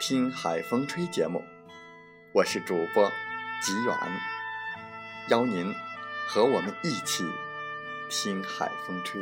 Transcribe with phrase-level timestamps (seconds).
[0.00, 1.42] 听海风吹》节目，
[2.32, 3.10] 我是主播
[3.60, 3.96] 吉远。
[5.28, 5.74] 邀您
[6.28, 7.24] 和我们一起
[8.08, 9.20] 听海风吹。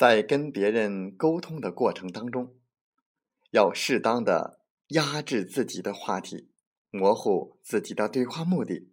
[0.00, 2.56] 在跟别人沟通的过程当中，
[3.50, 4.64] 要适当的。
[4.88, 6.50] 压制自己的话题，
[6.88, 8.90] 模糊自己的对话目的，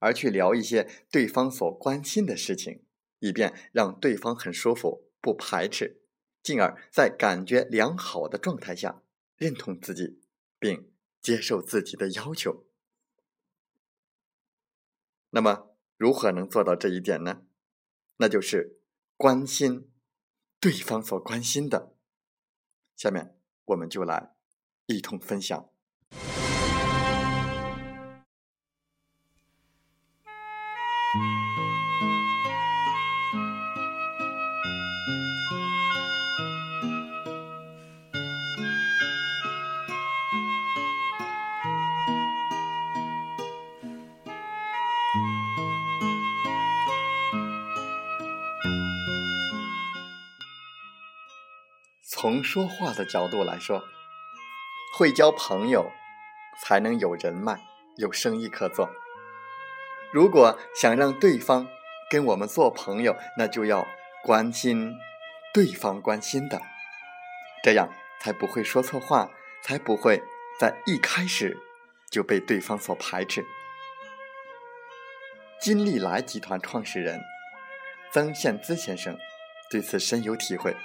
[0.00, 2.84] 而去聊一些对方所关心的事情，
[3.20, 6.02] 以便让对方很舒服，不排斥，
[6.42, 9.02] 进而，在感觉良好的状态下，
[9.36, 10.20] 认同自己，
[10.58, 12.66] 并接受自己的要求。
[15.30, 17.46] 那么，如何能做到这一点呢？
[18.16, 18.80] 那就是
[19.16, 19.89] 关心
[20.60, 21.96] 对方所关心的。
[22.94, 24.34] 下面，我们就来。
[24.84, 25.69] 一同分享。
[52.20, 53.82] 从说话的角度来说。
[54.92, 55.90] 会交朋友，
[56.62, 57.58] 才能有人脉，
[57.96, 58.90] 有生意可做。
[60.12, 61.66] 如果想让对方
[62.10, 63.86] 跟我们做朋友，那就要
[64.22, 64.98] 关心
[65.54, 66.60] 对方关心的，
[67.62, 67.88] 这样
[68.20, 69.30] 才不会说错话，
[69.62, 70.22] 才不会
[70.58, 71.56] 在一开始
[72.10, 73.46] 就被对方所排斥。
[75.58, 77.22] 金利来集团创始人
[78.12, 79.16] 曾宪资先生
[79.70, 80.76] 对此深有体会，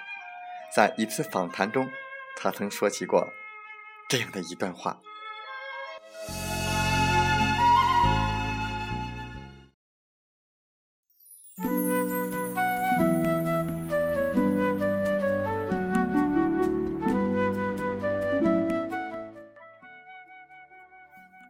[0.75, 1.89] 在一次访谈中，
[2.35, 3.29] 他曾说起过。
[4.09, 4.99] 这样的一段话。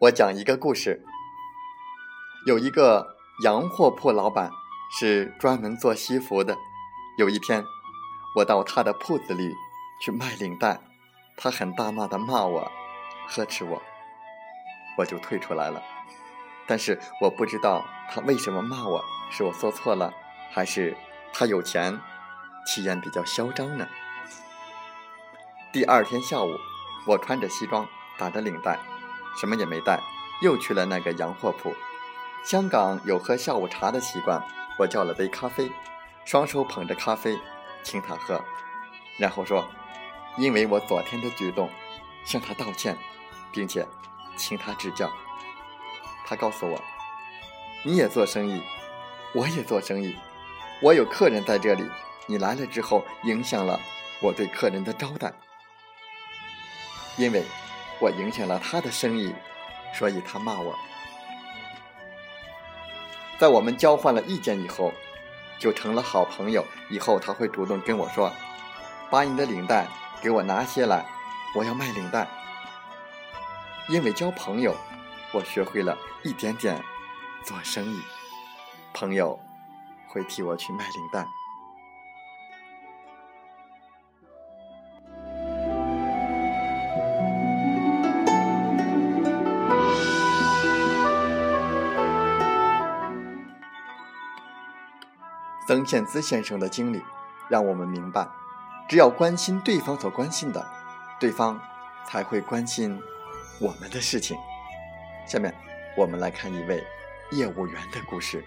[0.02, 1.04] 我讲一个故事。
[2.46, 4.52] 有一个洋货铺老板
[4.96, 6.56] 是专门做西服的。
[7.18, 7.64] 有一天，
[8.36, 9.54] 我到他的铺子里
[10.02, 10.78] 去卖领带。
[11.38, 12.70] 他很大骂的骂我，
[13.28, 13.82] 呵斥我，
[14.98, 15.82] 我就退出来了。
[16.66, 20.12] 但是我不知道他为什么骂我，是我做错了，
[20.50, 20.96] 还是
[21.32, 21.98] 他有钱，
[22.66, 23.86] 气焰比较嚣张呢？
[25.72, 26.58] 第二天下午，
[27.06, 27.86] 我穿着西装，
[28.18, 28.78] 打着领带，
[29.38, 30.00] 什么也没带，
[30.42, 31.74] 又去了那个洋货铺。
[32.44, 34.42] 香港有喝下午茶的习惯，
[34.78, 35.70] 我叫了杯咖啡，
[36.24, 37.38] 双手捧着咖啡，
[37.86, 38.44] 请他喝，
[39.16, 39.64] 然后说。
[40.38, 41.70] 因为我昨天的举动，
[42.22, 42.94] 向他道歉，
[43.50, 43.88] 并且
[44.36, 45.10] 请他指教。
[46.26, 46.78] 他告诉我
[47.82, 48.60] ：“你也做生意，
[49.32, 50.14] 我也做生意，
[50.82, 51.90] 我有客人在这里，
[52.26, 53.80] 你来了之后影响了
[54.20, 55.32] 我对客人的招待。
[57.16, 57.42] 因为
[57.98, 59.34] 我影响了他的生意，
[59.94, 60.78] 所以他骂我。
[63.38, 64.92] 在我们交换了意见以后，
[65.58, 66.64] 就成了好朋友。
[66.88, 68.32] 以后他会主动跟我说
[69.10, 69.86] ：‘把你的领带。’”
[70.22, 71.04] 给我拿些来，
[71.54, 72.26] 我要卖领带。
[73.86, 74.74] 因为交朋友，
[75.30, 76.82] 我学会了一点点
[77.44, 78.00] 做生意。
[78.94, 79.38] 朋友
[80.08, 81.26] 会替我去卖领带。
[95.66, 97.02] 曾宪资先生的经历，
[97.48, 98.28] 让我们明白，
[98.88, 100.64] 只要关心对方所关心的，
[101.18, 101.60] 对方
[102.06, 103.02] 才会关心
[103.58, 104.38] 我们的事情。
[105.26, 105.52] 下面，
[105.96, 106.84] 我们来看一位
[107.32, 108.44] 业务员的故事。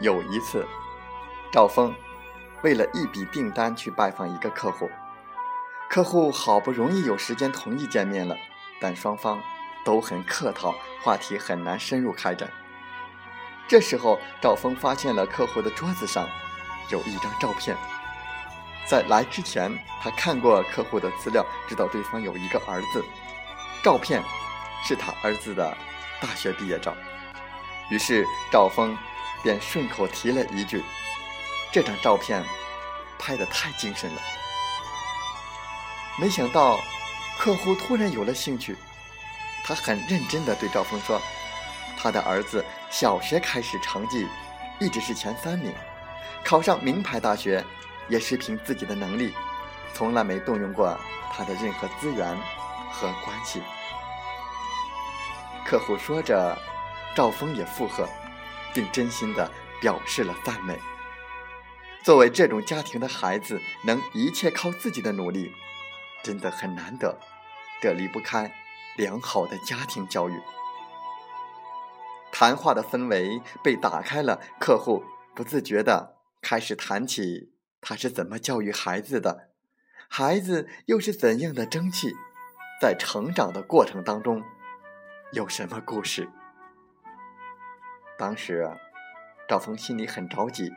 [0.00, 0.66] 有一次，
[1.52, 1.94] 赵峰
[2.62, 4.90] 为了一笔订单去拜访一个客户，
[5.88, 8.36] 客户好不容易有时间同意见面了，
[8.80, 9.40] 但双方
[9.84, 12.50] 都很客套，话题很难深入开展。
[13.66, 16.28] 这时候，赵峰发现了客户的桌子上
[16.90, 17.76] 有一张照片。
[18.86, 23.04] 在来之前，他看过客户的资料，知道对方有一个儿子，
[23.82, 24.22] 照片
[24.82, 25.76] 是他儿子的
[26.20, 26.94] 大学毕业照。
[27.90, 28.96] 于是赵峰。
[29.42, 30.84] 便顺口提了一句
[31.72, 32.44] ：“这张照片
[33.18, 34.22] 拍得太精神了。”
[36.18, 36.78] 没想到
[37.38, 38.76] 客户突然有了兴趣，
[39.64, 41.20] 他很认真地对赵峰说
[41.96, 44.26] ：“他的儿子小学开始成绩
[44.78, 45.74] 一直是前三名，
[46.44, 47.64] 考上名牌大学
[48.08, 49.34] 也是凭自己的能力，
[49.94, 50.98] 从来没动用过
[51.32, 52.36] 他的任何资源
[52.90, 53.62] 和关系。”
[55.64, 56.58] 客户说着，
[57.14, 58.08] 赵峰也附和。
[58.72, 59.50] 并真心的
[59.80, 60.78] 表示了赞美。
[62.02, 65.52] 作为这种家庭的孩子，能一切靠自己的努力，
[66.22, 67.18] 真的很难得。
[67.80, 68.52] 这离不开
[68.96, 70.40] 良好的家庭教育。
[72.32, 75.04] 谈话的氛围被打开了，客户
[75.34, 79.50] 不自觉的开始谈起他是怎么教育孩子的，
[80.08, 82.14] 孩子又是怎样的争气，
[82.80, 84.42] 在成长的过程当中，
[85.32, 86.30] 有什么故事？
[88.18, 88.70] 当时，
[89.48, 90.72] 赵峰心里很着急，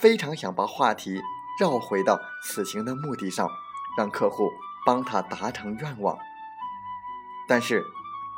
[0.00, 1.20] 非常想把话题
[1.60, 3.48] 绕回到此行的目的上，
[3.96, 4.50] 让客户
[4.84, 6.18] 帮他达成愿望。
[7.46, 7.84] 但是，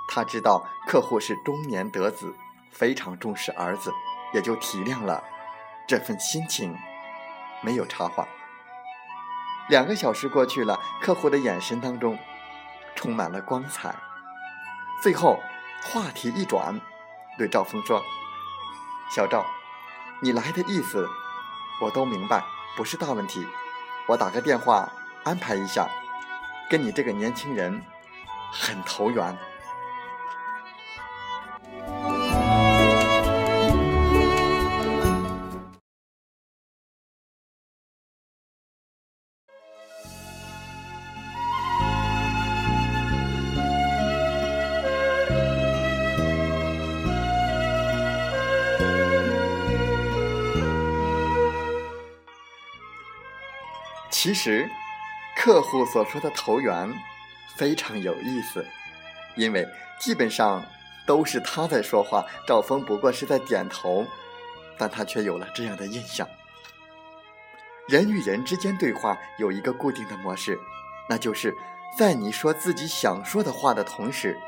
[0.09, 2.35] 他知道客户是中年得子，
[2.71, 3.93] 非常重视儿子，
[4.33, 5.23] 也就体谅了
[5.87, 6.77] 这份心情，
[7.63, 8.27] 没有插话。
[9.69, 12.19] 两个小时过去了，客户的眼神当中
[12.95, 13.95] 充满了光彩。
[15.03, 15.39] 最后，
[15.83, 16.81] 话题一转，
[17.39, 18.03] 对赵峰说。
[19.11, 19.47] 小赵，
[20.21, 21.09] 你来的意思
[21.81, 22.45] 我都明白，
[22.77, 23.47] 不是大问题。
[24.07, 24.91] 我打个电话
[25.25, 25.89] 安排一下，
[26.69, 27.83] 跟你这个年轻人
[28.51, 29.37] 很投缘。
[54.17, 54.71] 其实，
[55.37, 56.89] 客户所说的投缘
[57.57, 58.65] 非常有意思，
[59.35, 59.67] 因为
[59.99, 60.65] 基本上
[61.05, 64.07] 都是他在说话，赵峰不过是在点头，
[64.79, 66.27] 但他却有了这样的印象。
[67.89, 70.57] 人与人之间对话有一个固定的模式，
[71.09, 71.53] 那就是
[71.99, 74.39] 在你说自己想说的话的同时，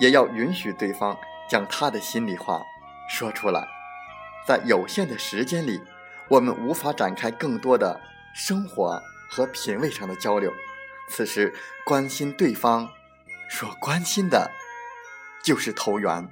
[0.00, 1.14] 也要允许对方
[1.50, 2.62] 将他的心里话
[3.10, 3.68] 说出来。
[4.46, 5.82] 在有限的时间里，
[6.28, 8.00] 我们无法展开更多的。
[8.38, 10.52] 生活和品味上的交流，
[11.08, 11.54] 此时
[11.86, 12.86] 关心对方
[13.48, 14.50] 所关心的，
[15.42, 16.28] 就是投缘。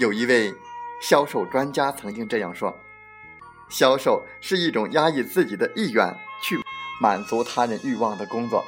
[0.00, 0.52] 有一位
[1.00, 2.76] 销售专家曾经这样说
[3.70, 6.60] ：“销售是一种压抑自己的意愿去
[7.00, 8.64] 满足他人欲望的工作。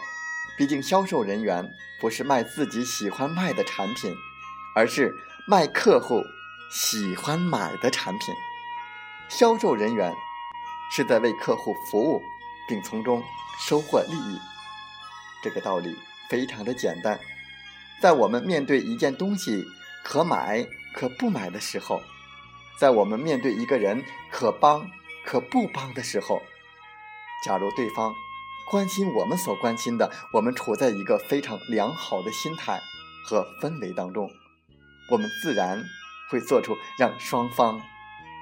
[0.57, 1.69] 毕竟，销售人员
[2.01, 4.15] 不是卖自己喜欢卖的产品，
[4.77, 5.13] 而是
[5.49, 6.23] 卖客户
[6.71, 8.33] 喜欢买的产品。
[9.29, 10.15] 销售人员。”
[10.91, 12.23] 是在为客户服务，
[12.69, 13.23] 并从中
[13.59, 14.39] 收获利益。
[15.43, 15.97] 这个道理
[16.31, 17.19] 非常的简单。
[18.01, 19.65] 在我们面对一件东西
[20.03, 22.03] 可买可不买的时候，
[22.79, 24.91] 在我们面对一个人可帮
[25.25, 26.43] 可不帮的时候，
[27.45, 28.15] 假如对方
[28.71, 32.81] 关心我们所关心的，我们处在一个非常良好的心态
[33.27, 34.31] 和氛围当中，
[35.11, 35.83] 我们自然
[36.31, 37.81] 会做出让双方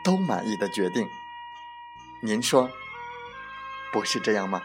[0.04, 1.06] 都满意的决定。
[2.24, 2.70] 您说，
[3.92, 4.62] 不是这样吗？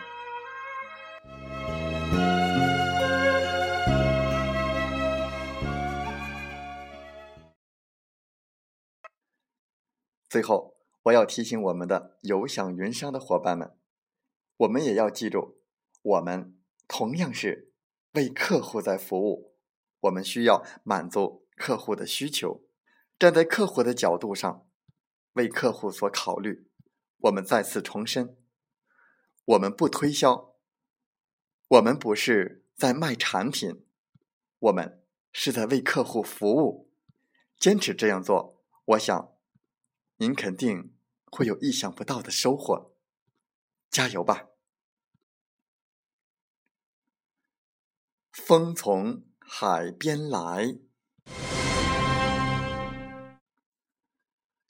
[10.29, 13.75] 最后，我要提醒我们的有享云商的伙伴们，
[14.57, 15.59] 我们也要记住，
[16.03, 16.55] 我们
[16.87, 17.73] 同样是
[18.11, 19.55] 为客户在服务，
[20.01, 22.61] 我们需要满足客户的需求，
[23.17, 24.67] 站在客户的角度上，
[25.33, 26.67] 为客户所考虑。
[27.21, 28.37] 我们再次重申，
[29.45, 30.55] 我们不推销，
[31.67, 33.85] 我们不是在卖产品，
[34.59, 36.91] 我们是在为客户服务。
[37.57, 39.35] 坚持这样做，我想
[40.17, 40.95] 您肯定
[41.25, 42.93] 会有意想不到的收获。
[43.89, 44.49] 加油吧！
[48.31, 50.77] 风从海边来。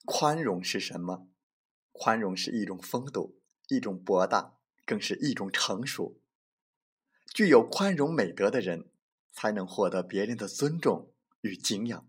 [0.05, 1.27] 宽容是什么？
[1.97, 3.39] 宽容是一种风度，
[3.69, 4.53] 一种博大，
[4.85, 6.19] 更是一种成熟。
[7.33, 8.89] 具有宽容美德的人，
[9.31, 11.11] 才能获得别人的尊重
[11.41, 12.07] 与敬仰。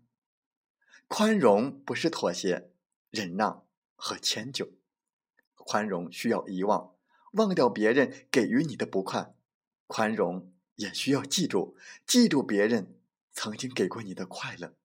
[1.07, 2.71] 宽容不是妥协、
[3.09, 4.73] 忍让和迁就，
[5.55, 6.95] 宽容需要遗忘，
[7.33, 9.35] 忘掉别人给予你的不快；
[9.87, 12.99] 宽容也需要记住，记住别人
[13.31, 14.75] 曾经给过你的快乐。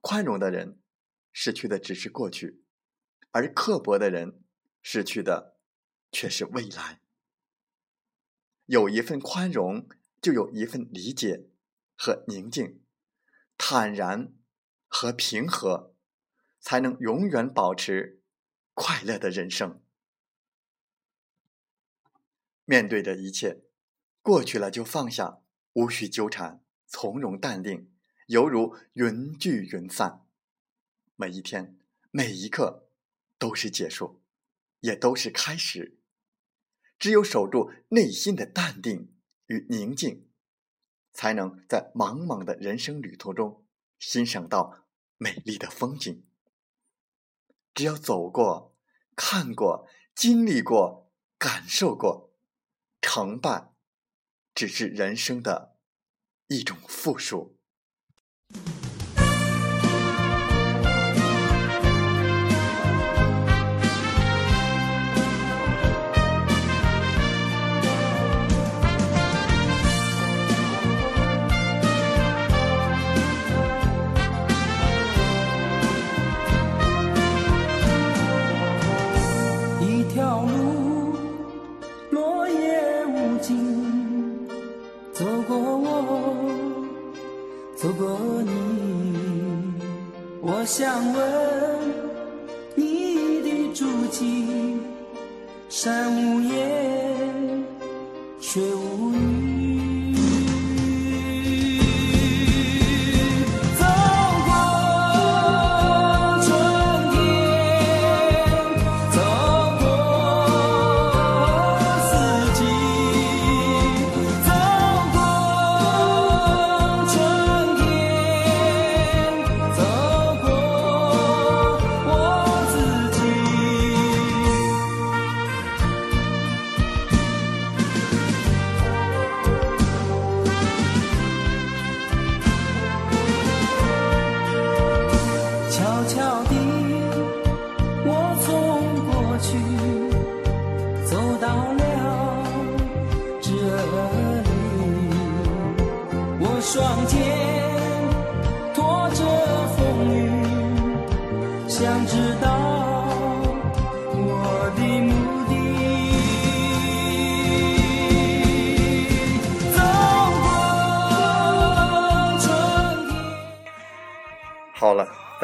[0.00, 0.80] 宽容的人。
[1.38, 2.62] 失去的只是过去，
[3.32, 4.42] 而刻薄的人
[4.82, 5.56] 失去的
[6.10, 7.00] 却是未来。
[8.66, 9.88] 有一份宽容，
[10.20, 11.48] 就有一份理解
[11.96, 12.82] 和宁静、
[13.56, 14.34] 坦然
[14.88, 15.94] 和平和，
[16.60, 18.22] 才能永远保持
[18.74, 19.80] 快乐的人生。
[22.64, 23.62] 面对着一切，
[24.22, 25.40] 过去了就放下，
[25.74, 27.92] 无需纠缠，从容淡定，
[28.26, 30.26] 犹如云聚云散。
[31.14, 31.78] 每一天，
[32.10, 32.85] 每一刻，
[33.38, 34.22] 都是结束，
[34.80, 35.98] 也都是开始。
[36.98, 39.14] 只有守住内心的淡定
[39.46, 40.30] 与宁静，
[41.12, 43.66] 才能在茫茫的人生旅途中
[43.98, 44.86] 欣赏到
[45.18, 46.26] 美丽的风景。
[47.74, 48.74] 只要走过、
[49.14, 52.34] 看过、经历过、感受过，
[53.02, 53.74] 成败
[54.54, 55.76] 只是人生的
[56.46, 57.55] 一种负数。
[90.66, 91.22] 想问
[92.74, 94.76] 你的足迹，
[95.68, 96.55] 山无言，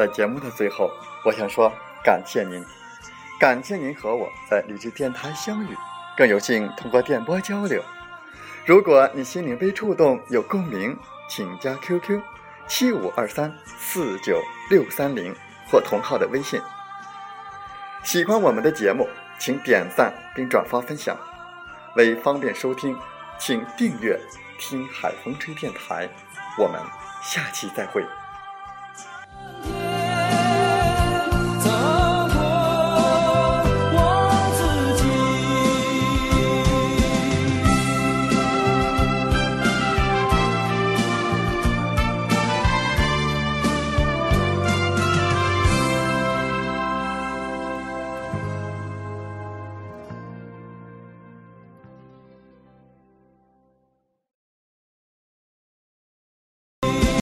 [0.03, 0.91] 在节目的最后，
[1.23, 1.71] 我想说
[2.03, 2.61] 感谢您，
[3.39, 5.77] 感谢您和我在励志电台相遇，
[6.17, 7.81] 更有幸通过电波交流。
[8.65, 10.97] 如果你心灵被触动，有共鸣。
[11.29, 12.21] 请加 QQ
[12.67, 15.33] 七五二三四九六三零
[15.71, 16.59] 或同号的微信。
[18.03, 19.07] 喜欢我们的节目，
[19.39, 21.17] 请点赞并转发分享。
[21.95, 22.95] 为方便收听，
[23.39, 24.19] 请订阅
[24.59, 26.09] “听海风吹电台”。
[26.59, 26.77] 我们
[27.21, 28.05] 下期再会。